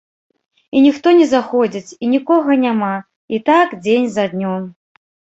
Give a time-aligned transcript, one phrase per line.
[0.77, 2.89] І ніхто не заходзіць, і нікога няма,
[3.39, 4.63] і так дзень за днём.